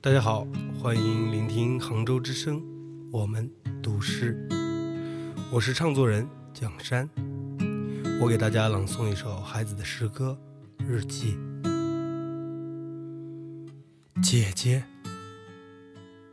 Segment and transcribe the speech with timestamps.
[0.00, 0.46] 大家好，
[0.80, 2.62] 欢迎聆听杭州之声，
[3.10, 3.50] 我们
[3.82, 4.48] 读诗。
[5.52, 6.24] 我是唱作人
[6.54, 7.10] 蒋山，
[8.20, 10.38] 我给大家朗诵一首孩子的诗歌
[10.86, 11.36] 《日记》。
[14.22, 14.84] 姐姐，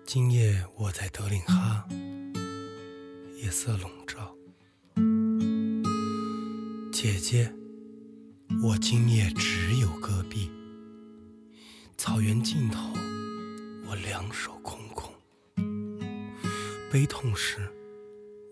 [0.06, 1.88] 今夜我在德令哈，
[3.42, 4.36] 夜色笼罩。
[6.92, 7.52] 姐姐，
[8.62, 10.52] 我今夜只有戈壁，
[11.98, 12.94] 草原尽头。
[13.88, 15.14] 我两手空空，
[16.92, 17.58] 悲痛时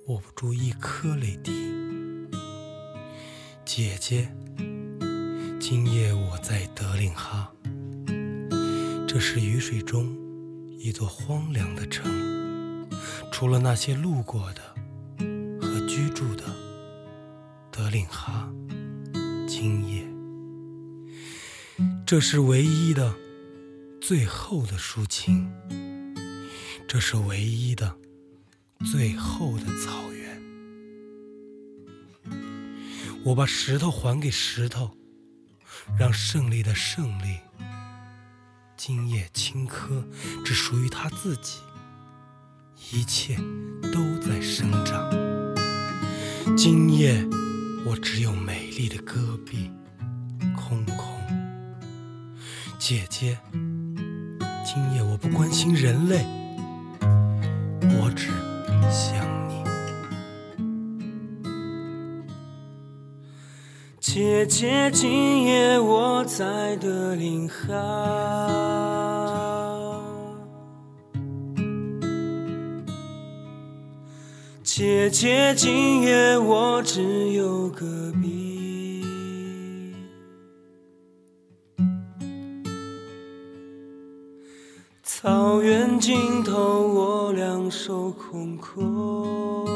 [0.07, 1.51] 握不住一颗泪滴。
[3.65, 4.31] 姐姐，
[5.59, 7.51] 今夜我在德令哈，
[9.07, 10.15] 这是雨水中
[10.77, 12.87] 一座荒凉的城，
[13.31, 14.61] 除了那些路过的
[15.59, 16.43] 和居住的，
[17.71, 18.47] 德令哈，
[19.47, 20.07] 今夜，
[22.05, 23.22] 这是唯一的。
[24.05, 25.49] 最后的抒情，
[26.85, 27.95] 这是唯一的、
[28.91, 30.43] 最后的草原。
[33.23, 34.91] 我把石头还给石头，
[35.97, 37.37] 让胜利的胜利，
[38.75, 40.03] 今夜青稞
[40.43, 41.59] 只属于他自己。
[42.91, 43.37] 一切
[43.93, 45.09] 都在生长。
[46.57, 47.25] 今夜
[47.85, 49.71] 我只有美丽的戈壁，
[50.57, 50.97] 空空。
[52.77, 53.39] 姐姐。
[54.73, 56.25] 今夜我不关心人类，
[57.79, 58.29] 我只
[58.89, 59.63] 想你。
[63.99, 67.69] 姐姐，今夜我在德令哈。
[74.63, 78.52] 姐姐，今夜我只有戈壁。
[85.05, 89.67] 草原尽头，我两手空空，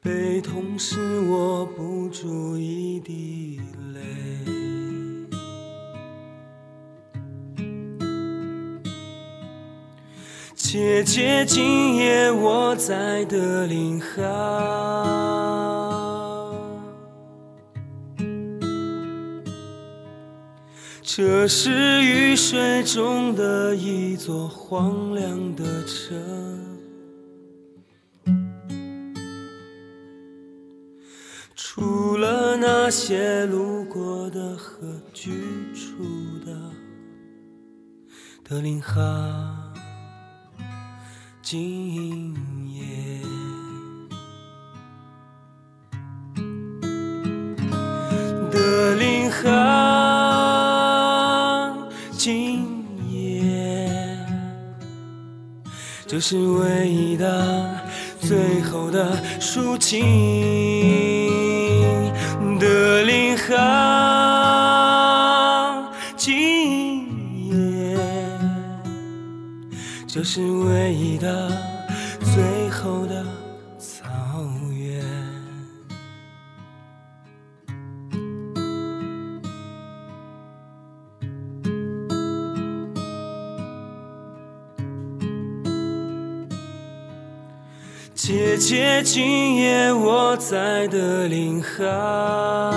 [0.00, 3.60] 悲痛时握不住一滴
[3.92, 4.00] 泪。
[10.54, 14.16] 姐姐，今夜我在德令哈。
[21.22, 26.18] 这是雨水中的一座荒凉的城，
[31.54, 35.30] 除了那些路过的和居
[35.74, 36.58] 住的，
[38.42, 39.74] 德令哈，
[41.42, 42.34] 今
[42.72, 43.20] 夜，
[52.32, 52.62] 今
[53.10, 53.44] 夜
[56.06, 57.84] 这是唯一的、
[58.20, 60.00] 最后的抒情，
[62.60, 64.78] 德令哈，
[66.16, 67.98] 今夜。
[70.06, 71.50] 这是唯一的、
[72.32, 73.26] 最后的
[88.30, 92.70] 姐姐，今夜我在德令哈。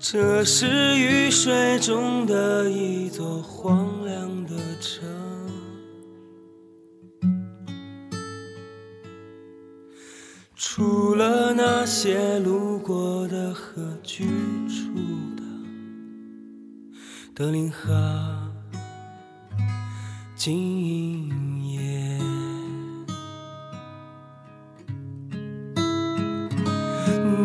[0.00, 5.08] 这是雨水中的一座荒凉的城，
[10.56, 14.24] 除了那些路过的和居
[14.66, 14.92] 住
[15.36, 15.44] 的，
[17.32, 18.31] 德令哈。
[20.44, 21.30] 今
[21.62, 22.18] 夜，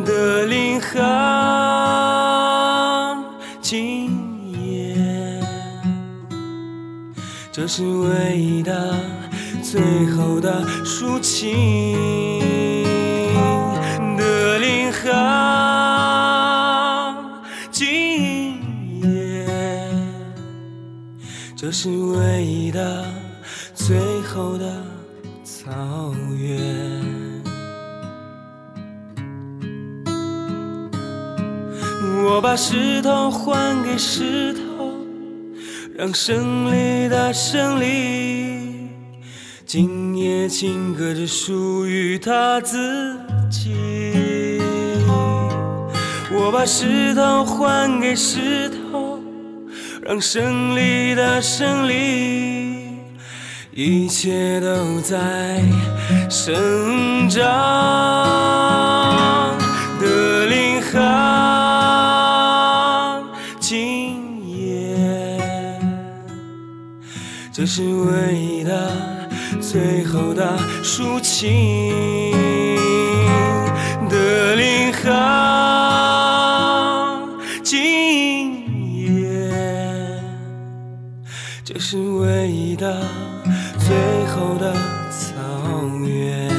[0.03, 0.97] 德林河，
[3.61, 4.09] 今
[4.51, 4.97] 夜，
[7.51, 8.95] 这是唯一的、
[9.61, 11.53] 最后的抒情，
[21.59, 23.03] 这是唯一的、
[23.73, 24.71] 最后的
[25.43, 26.55] 草原。
[32.23, 34.93] 我把石头还给石头，
[35.95, 38.91] 让胜利的胜利，
[39.65, 43.17] 今夜情歌只属于他自
[43.49, 44.61] 己。
[46.31, 48.76] 我把石头还给石头，
[50.07, 52.95] 让胜利的胜利，
[53.73, 55.61] 一切都在
[56.29, 57.43] 生长。
[59.99, 61.01] 的林航，
[63.59, 65.37] 今夜，
[67.51, 68.89] 这是唯一的
[69.59, 72.66] 最后的抒情。
[81.89, 83.01] 是唯一的
[83.79, 83.95] 最
[84.25, 84.75] 后的
[85.09, 85.39] 草
[86.05, 86.49] 原。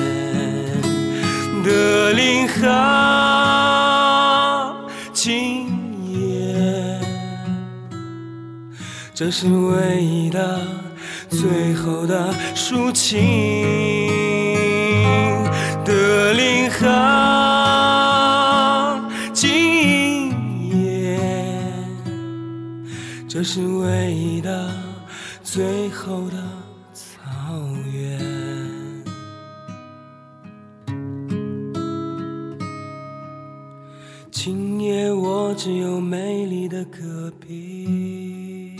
[1.62, 2.64] 德林航，
[5.12, 5.68] 今
[6.10, 6.98] 夜，
[9.12, 10.62] 这是唯一的
[11.28, 13.18] 最后的抒情。
[15.84, 16.86] 德林航，
[19.34, 20.30] 今
[20.70, 21.20] 夜，
[23.28, 24.70] 这是唯一的
[25.50, 26.36] 最后的
[26.92, 27.16] 草
[27.90, 28.20] 原。
[34.30, 38.76] 今夜我只有美丽的戈壁，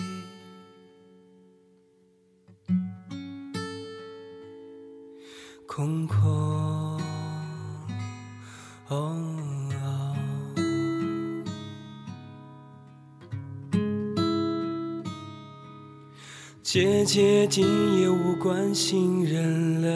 [5.67, 7.01] 空空。
[8.89, 9.38] 哦
[16.71, 17.65] 姐姐，今
[17.99, 19.89] 夜无关心人类，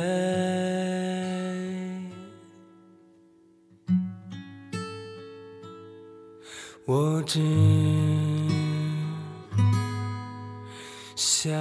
[6.86, 7.38] 我只
[11.14, 11.52] 想。